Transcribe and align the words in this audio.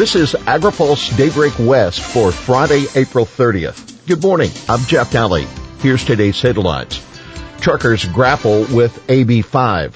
This 0.00 0.16
is 0.16 0.32
AgriPulse 0.32 1.14
Daybreak 1.18 1.58
West 1.58 2.00
for 2.00 2.32
Friday, 2.32 2.86
April 2.94 3.26
30th. 3.26 4.06
Good 4.06 4.22
morning. 4.22 4.50
I'm 4.66 4.80
Jeff 4.86 5.12
Daly. 5.12 5.46
Here's 5.80 6.06
today's 6.06 6.40
headlines. 6.40 7.04
Truckers 7.60 8.06
grapple 8.06 8.60
with 8.60 9.06
AB5. 9.08 9.92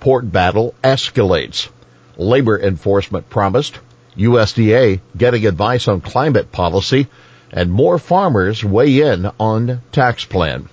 Port 0.00 0.30
battle 0.30 0.74
escalates. 0.84 1.70
Labor 2.18 2.60
enforcement 2.60 3.30
promised. 3.30 3.78
USDA 4.18 5.00
getting 5.16 5.46
advice 5.46 5.88
on 5.88 6.02
climate 6.02 6.52
policy 6.52 7.06
and 7.50 7.72
more 7.72 7.98
farmers 7.98 8.62
weigh 8.62 9.00
in 9.00 9.30
on 9.40 9.80
tax 9.92 10.26
plan. 10.26 10.68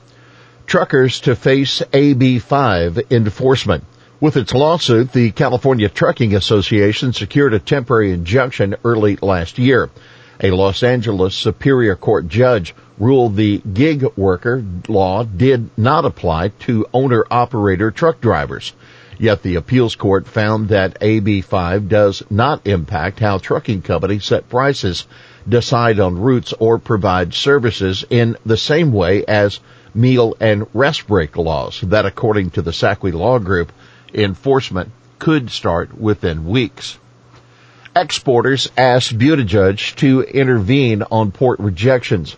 Truckers 0.66 1.22
to 1.22 1.38
face 1.38 1.80
AB5 1.94 3.10
enforcement. 3.10 3.86
With 4.22 4.38
its 4.38 4.54
lawsuit, 4.54 5.12
the 5.12 5.32
California 5.32 5.90
Trucking 5.90 6.34
Association 6.34 7.12
secured 7.12 7.54
a 7.54 7.60
temporary 7.60 8.14
injunction 8.14 8.78
early 8.86 9.18
last 9.22 9.60
year. 9.60 9.90
A 10.42 10.52
Los 10.52 10.84
Angeles 10.84 11.36
Superior 11.36 11.98
Court 11.98 12.30
judge 12.30 12.74
ruled 12.98 13.36
the 13.36 13.58
gig 13.58 14.06
worker 14.16 14.64
law 14.88 15.26
did 15.26 15.70
not 15.78 16.06
apply 16.06 16.54
to 16.60 16.88
owner-operator 16.94 17.92
truck 17.92 18.22
drivers. 18.22 18.72
Yet 19.20 19.44
the 19.44 19.56
appeals 19.56 19.96
court 19.96 20.28
found 20.28 20.70
that 20.70 21.02
AB5 21.02 21.90
does 21.90 22.24
not 22.30 22.66
impact 22.66 23.20
how 23.20 23.38
trucking 23.38 23.82
companies 23.82 24.24
set 24.24 24.48
prices, 24.48 25.08
decide 25.48 26.00
on 26.00 26.22
routes, 26.22 26.54
or 26.58 26.80
provide 26.80 27.34
services 27.34 28.06
in 28.10 28.38
the 28.46 28.58
same 28.58 28.94
way 28.94 29.26
as 29.26 29.60
meal 29.94 30.38
and 30.40 30.68
rest 30.74 31.06
break 31.06 31.36
laws 31.36 31.82
that 31.82 32.06
according 32.06 32.52
to 32.52 32.62
the 32.62 32.72
Saqui 32.72 33.12
Law 33.12 33.40
Group 33.40 33.74
enforcement 34.16 34.92
could 35.20 35.50
start 35.50 35.98
within 36.00 36.48
weeks. 36.48 36.98
Exporters 37.96 38.70
asked 38.78 39.18
Buttigieg 39.18 39.96
to 39.96 40.22
intervene 40.22 41.04
on 41.04 41.32
port 41.32 41.60
rejections. 41.60 42.36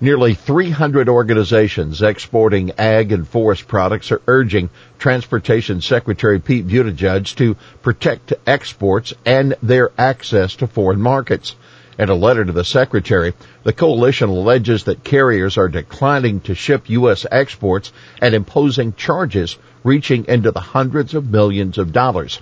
Nearly 0.00 0.34
300 0.34 1.08
organizations 1.08 2.02
exporting 2.02 2.72
ag 2.76 3.12
and 3.12 3.26
forest 3.26 3.66
products 3.66 4.12
are 4.12 4.20
urging 4.26 4.68
Transportation 4.98 5.80
Secretary 5.80 6.38
Pete 6.38 6.66
Buttigieg 6.68 7.34
to 7.36 7.56
protect 7.82 8.34
exports 8.46 9.14
and 9.24 9.54
their 9.62 9.90
access 9.96 10.56
to 10.56 10.66
foreign 10.66 11.00
markets. 11.00 11.54
In 11.98 12.10
a 12.10 12.14
letter 12.14 12.44
to 12.44 12.52
the 12.52 12.64
Secretary, 12.64 13.32
the 13.64 13.72
coalition 13.72 14.28
alleges 14.28 14.84
that 14.84 15.02
carriers 15.02 15.56
are 15.56 15.68
declining 15.68 16.40
to 16.40 16.54
ship 16.54 16.90
U.S. 16.90 17.24
exports 17.30 17.90
and 18.20 18.34
imposing 18.34 18.92
charges 18.92 19.56
reaching 19.82 20.26
into 20.28 20.50
the 20.50 20.60
hundreds 20.60 21.14
of 21.14 21.30
millions 21.30 21.78
of 21.78 21.92
dollars. 21.92 22.40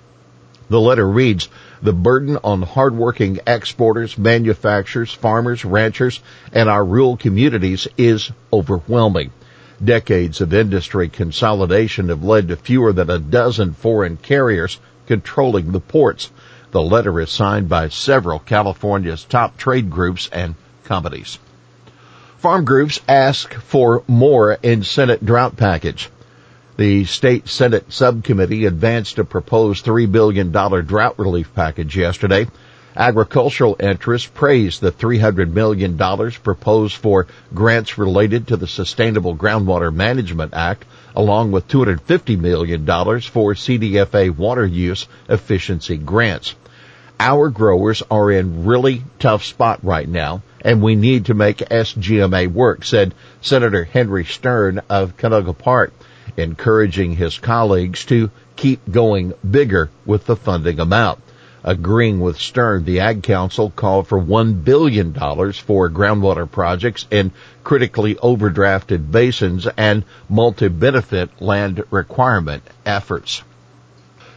The 0.69 0.81
letter 0.81 1.09
reads, 1.09 1.49
the 1.83 1.93
burden 1.93 2.39
on 2.43 2.63
hardworking 2.63 3.39
exporters, 3.47 4.19
manufacturers, 4.19 5.13
farmers, 5.13 5.65
ranchers, 5.65 6.21
and 6.53 6.69
our 6.69 6.85
rural 6.85 7.17
communities 7.17 7.87
is 7.97 8.33
overwhelming. 8.53 9.31
Decades 9.85 10.41
of 10.41 10.55
industry 10.55 11.09
consolidation 11.09 12.09
have 12.09 12.25
led 12.25 12.49
to 12.49 12.57
fewer 12.57 12.93
than 12.93 13.11
a 13.11 13.19
dozen 13.19 13.75
foreign 13.75 14.17
carriers 14.17 14.81
controlling 15.07 15.71
the 15.71 15.81
ports. 15.81 16.31
The 16.75 16.83
letter 16.83 17.21
is 17.21 17.31
signed 17.31 17.69
by 17.69 17.89
several 17.89 18.41
California's 18.41 19.23
top 19.23 19.57
trade 19.57 19.91
groups 19.91 20.29
and 20.33 20.57
companies. 20.83 21.39
Farm 22.39 22.65
groups 22.65 23.01
ask 23.07 23.55
for 23.55 24.03
more 24.09 24.59
in 24.61 24.83
Senate 24.83 25.25
drought 25.25 25.57
package. 25.57 26.11
The 26.77 27.05
state 27.05 27.49
Senate 27.49 27.93
subcommittee 27.93 28.67
advanced 28.67 29.21
a 29.21 29.25
proposed 29.25 29.87
$3 29.87 30.11
billion 30.11 30.51
drought 30.51 31.17
relief 31.17 31.55
package 31.55 31.97
yesterday. 31.97 32.49
Agricultural 32.97 33.77
interests 33.79 34.29
praised 34.35 34.81
the 34.81 34.91
$300 34.91 35.53
million 35.53 35.97
proposed 36.43 36.97
for 36.97 37.29
grants 37.55 37.99
related 37.99 38.49
to 38.49 38.57
the 38.57 38.67
Sustainable 38.67 39.37
Groundwater 39.37 39.95
Management 39.95 40.53
Act, 40.55 40.85
along 41.15 41.53
with 41.53 41.69
$250 41.69 42.37
million 42.37 42.85
for 42.85 43.55
CDFA 43.55 44.37
water 44.37 44.67
use 44.67 45.07
efficiency 45.29 45.97
grants. 45.97 46.57
Our 47.21 47.49
growers 47.49 48.03
are 48.11 48.31
in 48.31 48.65
really 48.65 49.05
tough 49.19 49.45
spot 49.45 49.81
right 49.83 50.09
now, 50.09 50.43
and 50.61 50.83
we 50.83 50.97
need 50.97 51.27
to 51.27 51.35
make 51.35 51.59
SGMA 51.59 52.53
work, 52.53 52.85
said 52.85 53.15
Senator 53.41 53.85
Henry 53.85 54.25
Stern 54.25 54.81
of 54.89 55.17
Canoga 55.17 55.57
Park, 55.57 55.93
encouraging 56.37 57.15
his 57.17 57.39
colleagues 57.39 58.05
to 58.07 58.31
keep 58.57 58.81
going 58.91 59.33
bigger 59.49 59.91
with 60.05 60.27
the 60.27 60.37
funding 60.37 60.81
amount. 60.81 61.21
Agreeing 61.63 62.21
with 62.21 62.39
Stern, 62.39 62.85
the 62.85 63.01
Ag 63.01 63.23
Council 63.23 63.71
called 63.71 64.07
for 64.07 64.21
$1 64.21 64.65
billion 64.65 65.15
for 65.15 65.89
groundwater 65.89 66.51
projects 66.51 67.07
in 67.11 67.31
critically 67.63 68.17
overdrafted 68.17 69.11
basins 69.11 69.67
and 69.77 70.05
multi-benefit 70.29 71.41
land 71.41 71.83
requirement 71.91 72.63
efforts. 72.85 73.43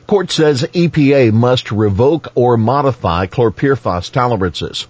Court 0.07 0.31
says 0.31 0.63
EPA 0.63 1.33
must 1.33 1.69
revoke 1.69 2.29
or 2.33 2.55
modify 2.55 3.25
chlorpyrifos 3.27 4.09
tolerances. 4.09 4.87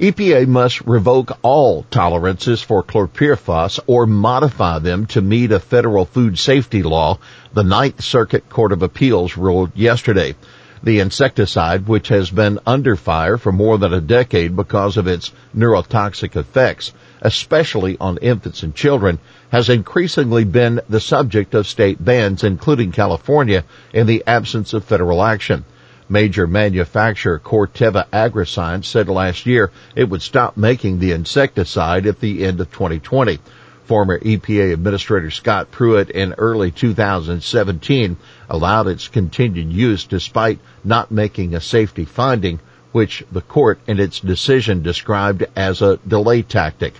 EPA 0.00 0.46
must 0.46 0.80
revoke 0.86 1.38
all 1.42 1.82
tolerances 1.90 2.62
for 2.62 2.82
chlorpyrifos 2.82 3.78
or 3.86 4.06
modify 4.06 4.78
them 4.78 5.04
to 5.04 5.20
meet 5.20 5.52
a 5.52 5.60
federal 5.60 6.06
food 6.06 6.38
safety 6.38 6.82
law, 6.82 7.18
the 7.52 7.62
Ninth 7.62 8.02
Circuit 8.02 8.48
Court 8.48 8.72
of 8.72 8.82
Appeals 8.82 9.36
ruled 9.36 9.70
yesterday. 9.76 10.34
The 10.84 11.00
insecticide, 11.00 11.88
which 11.88 12.08
has 12.08 12.28
been 12.28 12.58
under 12.66 12.94
fire 12.94 13.38
for 13.38 13.50
more 13.50 13.78
than 13.78 13.94
a 13.94 14.02
decade 14.02 14.54
because 14.54 14.98
of 14.98 15.06
its 15.06 15.32
neurotoxic 15.56 16.36
effects, 16.36 16.92
especially 17.22 17.96
on 17.98 18.18
infants 18.18 18.62
and 18.62 18.74
children, 18.74 19.18
has 19.48 19.70
increasingly 19.70 20.44
been 20.44 20.82
the 20.86 21.00
subject 21.00 21.54
of 21.54 21.66
state 21.66 22.04
bans, 22.04 22.44
including 22.44 22.92
California, 22.92 23.64
in 23.94 24.06
the 24.06 24.22
absence 24.26 24.74
of 24.74 24.84
federal 24.84 25.22
action. 25.22 25.64
Major 26.10 26.46
manufacturer 26.46 27.38
Corteva 27.38 28.04
Agriscience 28.12 28.84
said 28.84 29.08
last 29.08 29.46
year 29.46 29.70
it 29.96 30.10
would 30.10 30.20
stop 30.20 30.58
making 30.58 30.98
the 30.98 31.12
insecticide 31.12 32.06
at 32.06 32.20
the 32.20 32.44
end 32.44 32.60
of 32.60 32.70
2020. 32.70 33.38
Former 33.84 34.18
EPA 34.18 34.72
Administrator 34.72 35.30
Scott 35.30 35.70
Pruitt 35.70 36.08
in 36.10 36.32
early 36.38 36.70
2017 36.70 38.16
allowed 38.48 38.86
its 38.86 39.08
continued 39.08 39.70
use 39.70 40.04
despite 40.04 40.58
not 40.82 41.10
making 41.10 41.54
a 41.54 41.60
safety 41.60 42.06
finding, 42.06 42.60
which 42.92 43.24
the 43.30 43.42
court 43.42 43.78
in 43.86 44.00
its 44.00 44.20
decision 44.20 44.82
described 44.82 45.44
as 45.54 45.82
a 45.82 45.98
delay 46.08 46.40
tactic. 46.40 46.94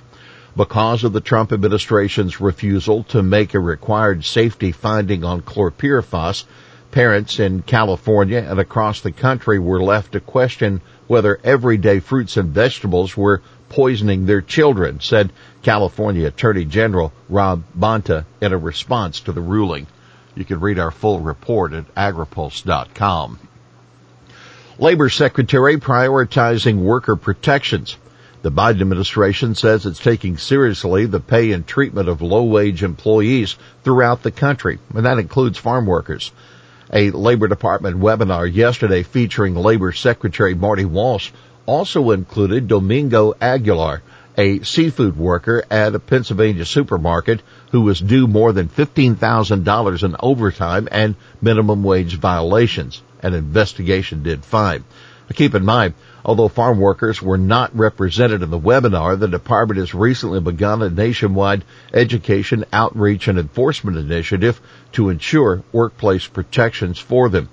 Because 0.54 1.04
of 1.04 1.14
the 1.14 1.22
Trump 1.22 1.52
administration's 1.52 2.40
refusal 2.40 3.04
to 3.04 3.22
make 3.22 3.54
a 3.54 3.60
required 3.60 4.24
safety 4.24 4.70
finding 4.70 5.24
on 5.24 5.40
chlorpyrifos, 5.40 6.44
parents 6.94 7.40
in 7.40 7.60
California 7.60 8.38
and 8.38 8.60
across 8.60 9.00
the 9.00 9.10
country 9.10 9.58
were 9.58 9.82
left 9.82 10.12
to 10.12 10.20
question 10.20 10.80
whether 11.08 11.40
everyday 11.42 11.98
fruits 11.98 12.36
and 12.36 12.50
vegetables 12.50 13.16
were 13.16 13.42
poisoning 13.68 14.26
their 14.26 14.40
children, 14.40 15.00
said 15.00 15.32
California 15.64 16.28
Attorney 16.28 16.64
General 16.64 17.12
Rob 17.28 17.64
Bonta 17.76 18.24
in 18.40 18.52
a 18.52 18.56
response 18.56 19.18
to 19.18 19.32
the 19.32 19.40
ruling. 19.40 19.88
You 20.36 20.44
can 20.44 20.60
read 20.60 20.78
our 20.78 20.92
full 20.92 21.18
report 21.18 21.72
at 21.72 21.92
agripulse.com. 21.96 23.40
Labor 24.78 25.08
Secretary 25.08 25.78
prioritizing 25.78 26.76
worker 26.76 27.16
protections. 27.16 27.96
The 28.42 28.52
Biden 28.52 28.82
administration 28.82 29.56
says 29.56 29.84
it's 29.84 29.98
taking 29.98 30.36
seriously 30.36 31.06
the 31.06 31.18
pay 31.18 31.50
and 31.50 31.66
treatment 31.66 32.08
of 32.08 32.22
low-wage 32.22 32.84
employees 32.84 33.56
throughout 33.82 34.22
the 34.22 34.30
country, 34.30 34.78
and 34.94 35.06
that 35.06 35.18
includes 35.18 35.58
farm 35.58 35.86
workers. 35.86 36.30
A 36.96 37.10
Labor 37.10 37.48
Department 37.48 37.98
webinar 37.98 38.46
yesterday 38.46 39.02
featuring 39.02 39.56
Labor 39.56 39.90
Secretary 39.90 40.54
Marty 40.54 40.84
Walsh 40.84 41.32
also 41.66 42.12
included 42.12 42.68
Domingo 42.68 43.34
Aguilar, 43.40 44.00
a 44.38 44.60
seafood 44.62 45.16
worker 45.16 45.64
at 45.72 45.96
a 45.96 45.98
Pennsylvania 45.98 46.64
supermarket 46.64 47.42
who 47.72 47.80
was 47.80 47.98
due 47.98 48.28
more 48.28 48.52
than 48.52 48.68
$15,000 48.68 50.04
in 50.04 50.16
overtime 50.20 50.86
and 50.92 51.16
minimum 51.42 51.82
wage 51.82 52.14
violations. 52.14 53.02
An 53.20 53.34
investigation 53.34 54.22
did 54.22 54.44
find. 54.44 54.84
Keep 55.32 55.54
in 55.54 55.64
mind, 55.64 55.94
although 56.24 56.48
farm 56.48 56.78
workers 56.78 57.22
were 57.22 57.38
not 57.38 57.76
represented 57.76 58.42
in 58.42 58.50
the 58.50 58.58
webinar, 58.58 59.18
the 59.18 59.26
department 59.26 59.78
has 59.78 59.94
recently 59.94 60.40
begun 60.40 60.82
a 60.82 60.90
nationwide 60.90 61.64
education, 61.92 62.64
outreach, 62.72 63.26
and 63.26 63.38
enforcement 63.38 63.96
initiative 63.96 64.60
to 64.92 65.08
ensure 65.08 65.62
workplace 65.72 66.26
protections 66.26 66.98
for 66.98 67.28
them 67.28 67.48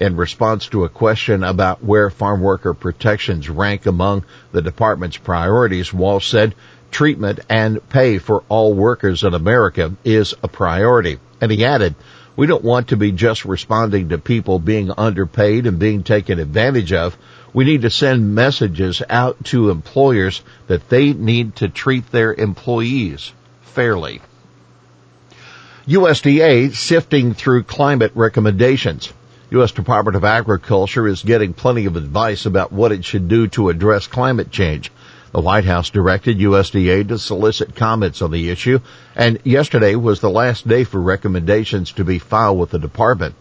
in 0.00 0.16
response 0.16 0.68
to 0.68 0.84
a 0.84 0.88
question 0.88 1.44
about 1.44 1.82
where 1.82 2.10
farm 2.10 2.40
worker 2.40 2.74
protections 2.74 3.48
rank 3.48 3.86
among 3.86 4.24
the 4.52 4.62
department's 4.62 5.16
priorities, 5.16 5.92
Walsh 5.92 6.28
said 6.28 6.54
treatment 6.90 7.40
and 7.48 7.86
pay 7.88 8.18
for 8.18 8.44
all 8.48 8.72
workers 8.74 9.24
in 9.24 9.34
America 9.34 9.94
is 10.04 10.34
a 10.42 10.48
priority. 10.48 11.18
And 11.40 11.50
he 11.50 11.64
added, 11.64 11.94
we 12.36 12.46
don't 12.46 12.64
want 12.64 12.88
to 12.88 12.96
be 12.96 13.12
just 13.12 13.44
responding 13.44 14.08
to 14.08 14.18
people 14.18 14.58
being 14.58 14.90
underpaid 14.96 15.66
and 15.66 15.78
being 15.78 16.02
taken 16.02 16.38
advantage 16.38 16.92
of. 16.92 17.16
We 17.52 17.64
need 17.64 17.82
to 17.82 17.90
send 17.90 18.34
messages 18.34 19.02
out 19.08 19.44
to 19.46 19.70
employers 19.70 20.42
that 20.66 20.88
they 20.88 21.12
need 21.12 21.56
to 21.56 21.68
treat 21.68 22.10
their 22.10 22.34
employees 22.34 23.32
fairly. 23.62 24.20
USDA 25.86 26.74
sifting 26.74 27.34
through 27.34 27.64
climate 27.64 28.12
recommendations. 28.14 29.12
U.S. 29.50 29.70
Department 29.70 30.16
of 30.16 30.24
Agriculture 30.24 31.06
is 31.06 31.22
getting 31.22 31.52
plenty 31.52 31.84
of 31.86 31.96
advice 31.96 32.46
about 32.46 32.72
what 32.72 32.90
it 32.90 33.04
should 33.04 33.28
do 33.28 33.46
to 33.48 33.68
address 33.68 34.08
climate 34.08 34.50
change. 34.50 34.90
The 35.34 35.40
White 35.40 35.64
House 35.64 35.90
directed 35.90 36.38
USDA 36.38 37.08
to 37.08 37.18
solicit 37.18 37.74
comments 37.74 38.22
on 38.22 38.30
the 38.30 38.50
issue, 38.50 38.78
and 39.16 39.40
yesterday 39.42 39.96
was 39.96 40.20
the 40.20 40.30
last 40.30 40.68
day 40.68 40.84
for 40.84 41.00
recommendations 41.00 41.90
to 41.94 42.04
be 42.04 42.20
filed 42.20 42.56
with 42.56 42.70
the 42.70 42.78
department. 42.78 43.34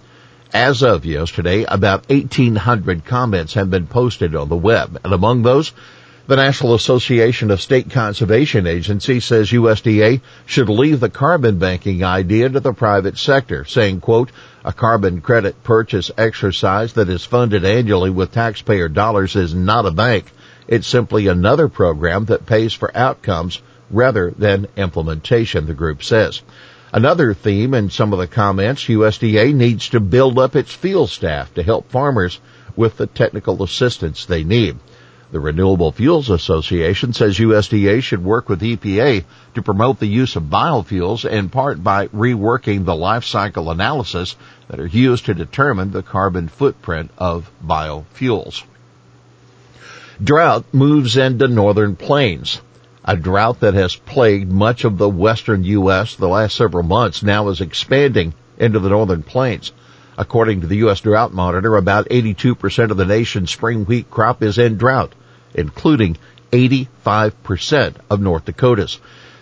As 0.51 0.81
of 0.81 1.05
yesterday, 1.05 1.65
about 1.65 2.09
1,800 2.09 3.05
comments 3.05 3.53
have 3.53 3.69
been 3.69 3.85
posted 3.85 4.35
on 4.35 4.49
the 4.49 4.55
web, 4.55 5.01
and 5.03 5.13
among 5.13 5.43
those, 5.43 5.71
the 6.25 6.35
National 6.35 6.73
Association 6.73 7.51
of 7.51 7.61
State 7.61 7.91
Conservation 7.91 8.65
Agencies 8.65 9.25
says 9.25 9.51
USDA 9.51 10.21
should 10.47 10.69
leave 10.69 10.99
the 10.99 11.11
carbon 11.11 11.59
banking 11.59 12.03
idea 12.03 12.49
to 12.49 12.59
the 12.59 12.73
private 12.73 13.19
sector, 13.19 13.65
saying, 13.65 14.01
quote, 14.01 14.31
a 14.65 14.73
carbon 14.73 15.21
credit 15.21 15.63
purchase 15.63 16.09
exercise 16.17 16.93
that 16.93 17.09
is 17.09 17.23
funded 17.23 17.63
annually 17.63 18.09
with 18.09 18.31
taxpayer 18.31 18.89
dollars 18.89 19.35
is 19.35 19.53
not 19.53 19.85
a 19.85 19.91
bank. 19.91 20.31
It's 20.67 20.87
simply 20.87 21.27
another 21.27 21.67
program 21.67 22.25
that 22.25 22.45
pays 22.45 22.73
for 22.73 22.95
outcomes 22.95 23.61
rather 23.91 24.31
than 24.31 24.67
implementation, 24.75 25.65
the 25.65 25.73
group 25.73 26.03
says. 26.03 26.41
Another 26.93 27.33
theme 27.33 27.73
in 27.73 27.89
some 27.89 28.13
of 28.13 28.19
the 28.19 28.27
comments, 28.27 28.83
USDA 28.83 29.53
needs 29.53 29.89
to 29.89 29.99
build 29.99 30.37
up 30.37 30.55
its 30.55 30.71
field 30.71 31.09
staff 31.09 31.53
to 31.55 31.63
help 31.63 31.89
farmers 31.89 32.39
with 32.75 32.97
the 32.97 33.07
technical 33.07 33.63
assistance 33.63 34.25
they 34.25 34.43
need. 34.43 34.77
The 35.31 35.39
Renewable 35.39 35.91
Fuels 35.91 36.29
Association 36.29 37.11
says 37.11 37.39
USDA 37.39 38.03
should 38.03 38.23
work 38.23 38.47
with 38.47 38.61
EPA 38.61 39.25
to 39.55 39.61
promote 39.63 39.99
the 39.99 40.05
use 40.05 40.35
of 40.35 40.43
biofuels 40.43 41.27
in 41.27 41.49
part 41.49 41.83
by 41.83 42.07
reworking 42.09 42.85
the 42.85 42.95
life 42.95 43.23
cycle 43.25 43.71
analysis 43.71 44.35
that 44.67 44.79
are 44.79 44.85
used 44.85 45.25
to 45.25 45.33
determine 45.33 45.89
the 45.89 46.03
carbon 46.03 46.47
footprint 46.47 47.09
of 47.17 47.49
biofuels. 47.65 48.63
Drought 50.21 50.65
moves 50.71 51.17
into 51.17 51.47
northern 51.47 51.95
plains. 51.95 52.61
A 53.03 53.17
drought 53.17 53.61
that 53.61 53.73
has 53.73 53.95
plagued 53.95 54.51
much 54.51 54.83
of 54.83 54.99
the 54.99 55.09
western 55.09 55.63
U.S. 55.63 56.15
the 56.15 56.27
last 56.27 56.55
several 56.55 56.83
months 56.83 57.23
now 57.23 57.47
is 57.49 57.61
expanding 57.61 58.35
into 58.57 58.79
the 58.79 58.89
northern 58.89 59.23
plains. 59.23 59.71
According 60.15 60.61
to 60.61 60.67
the 60.67 60.77
U.S. 60.77 61.01
Drought 61.01 61.33
Monitor, 61.33 61.75
about 61.75 62.09
82% 62.09 62.91
of 62.91 62.97
the 62.97 63.05
nation's 63.05 63.51
spring 63.51 63.85
wheat 63.85 64.11
crop 64.11 64.43
is 64.43 64.59
in 64.59 64.77
drought, 64.77 65.13
including 65.55 66.17
85% 66.51 67.95
of 68.11 68.21
North 68.21 68.45
Dakota's. 68.45 68.99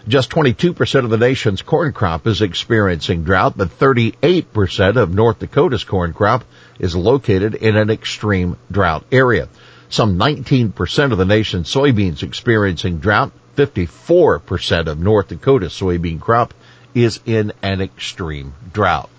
Just 0.08 0.32
22% 0.32 1.04
of 1.04 1.10
the 1.10 1.18
nation's 1.18 1.62
corn 1.62 1.92
crop 1.92 2.26
is 2.26 2.42
experiencing 2.42 3.24
drought, 3.24 3.58
but 3.58 3.78
38% 3.78 4.96
of 4.96 5.14
North 5.14 5.40
Dakota's 5.40 5.84
corn 5.84 6.14
crop 6.14 6.46
is 6.80 6.96
located 6.96 7.56
in 7.56 7.76
an 7.76 7.90
extreme 7.90 8.56
drought 8.72 9.04
area. 9.12 9.50
Some 9.92 10.18
19% 10.18 11.12
of 11.12 11.18
the 11.18 11.26
nation's 11.26 11.70
soybeans 11.70 12.24
experiencing 12.24 13.00
drought, 13.00 13.34
54% 13.58 14.88
of 14.88 15.00
North 15.00 15.28
Dakota's 15.28 15.74
soybean 15.74 16.22
crop 16.22 16.54
is 16.96 17.20
in 17.26 17.52
an 17.62 17.82
extreme 17.82 18.54
drought. 18.72 19.10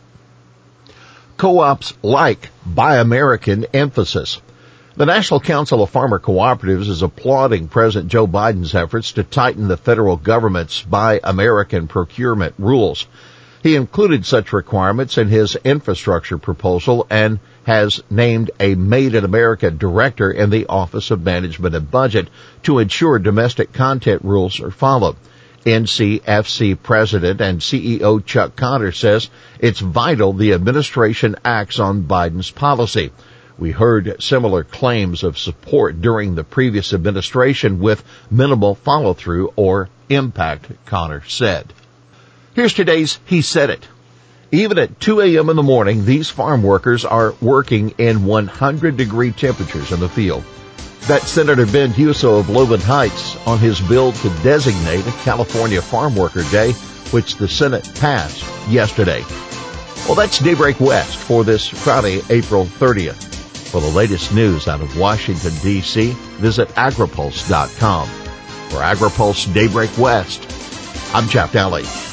Co-ops 1.37 1.93
like 2.03 2.49
Buy 2.65 2.97
American 2.97 3.67
emphasis. 3.75 4.41
The 4.97 5.05
National 5.05 5.41
Council 5.41 5.83
of 5.83 5.91
Farmer 5.91 6.19
Cooperatives 6.19 6.89
is 6.89 7.03
applauding 7.03 7.69
President 7.69 8.11
Joe 8.11 8.27
Biden's 8.27 8.75
efforts 8.75 9.13
to 9.13 9.25
tighten 9.25 9.69
the 9.69 9.77
federal 9.77 10.17
government's 10.17 10.81
Buy 10.81 11.21
American 11.23 11.87
procurement 11.87 12.55
rules. 12.57 13.07
He 13.63 13.77
included 13.77 14.27
such 14.27 14.53
requirements 14.53 15.17
in 15.17 15.29
his 15.29 15.55
infrastructure 15.63 16.37
proposal 16.37 17.07
and 17.09 17.39
has 17.63 18.03
named 18.11 18.51
a 18.59 18.75
Made 18.75 19.15
in 19.15 19.25
America 19.25 19.71
director 19.71 20.33
in 20.33 20.51
the 20.51 20.67
Office 20.67 21.13
of 21.13 21.23
Management 21.23 21.77
and 21.77 21.89
Budget 21.89 22.27
to 22.65 22.81
ensure 22.81 23.21
domestic 23.21 23.73
content 23.73 24.23
rules 24.25 24.59
are 24.59 24.73
followed. 24.73 25.15
NCFC 25.65 26.77
President 26.83 27.41
and 27.41 27.61
CEO 27.61 28.25
Chuck 28.27 28.57
Conner 28.57 28.91
says 28.91 29.31
it's 29.61 29.79
vital 29.79 30.33
the 30.33 30.55
administration 30.55 31.37
acts 31.45 31.79
on 31.79 32.03
Biden's 32.03 32.51
policy. 32.51 33.13
We 33.57 33.71
heard 33.71 34.21
similar 34.21 34.65
claims 34.65 35.23
of 35.23 35.39
support 35.39 36.01
during 36.01 36.35
the 36.35 36.43
previous 36.43 36.93
administration 36.93 37.79
with 37.79 38.03
minimal 38.29 38.75
follow 38.75 39.15
through 39.15 39.53
or 39.55 39.89
impact, 40.09 40.67
Conner 40.85 41.23
said. 41.29 41.73
Here's 42.55 42.75
today's 42.75 43.19
He 43.25 43.41
Said 43.41 43.71
It. 43.71 43.89
Even 44.51 44.77
at 44.77 45.01
2 45.01 45.23
a.m. 45.23 45.49
in 45.49 45.57
the 45.57 45.63
morning, 45.63 46.05
these 46.05 46.29
farm 46.29 46.63
workers 46.63 47.03
are 47.03 47.35
working 47.41 47.95
in 47.97 48.27
100 48.27 48.99
degree 48.99 49.33
temperatures 49.33 49.91
in 49.91 50.01
the 50.01 50.09
field. 50.11 50.45
That's 51.09 51.31
Senator 51.31 51.65
Ben 51.65 51.93
Hueso 51.93 52.41
of 52.41 52.51
Logan 52.51 52.83
Heights 52.83 53.39
on 53.47 53.59
his 53.59 53.81
bill 53.81 54.13
to 54.13 54.29
designate 54.43 55.07
a 55.07 55.13
California 55.23 55.81
Farm 55.81 56.15
Worker 56.15 56.45
Day, 56.51 56.73
which 57.11 57.37
the 57.37 57.49
Senate 57.49 57.91
passed 57.95 58.45
yesterday. 58.69 59.25
Well, 60.05 60.15
that's 60.15 60.39
Daybreak 60.39 60.79
West 60.79 61.17
for 61.17 61.45
this 61.45 61.67
Friday, 61.67 62.21
April 62.29 62.67
30th. 62.67 63.31
For 63.71 63.81
the 63.81 63.89
latest 63.89 64.35
news 64.35 64.69
out 64.69 64.83
of 64.83 64.99
Washington, 64.99 65.55
D.C., 65.63 66.11
visit 66.37 66.69
agripulse.com. 66.71 68.09
For 68.69 68.77
AgriPulse 68.77 69.55
Daybreak 69.55 69.97
West, 69.97 70.47
I'm 71.15 71.27
Jeff 71.31 71.51
Daly. 71.53 72.12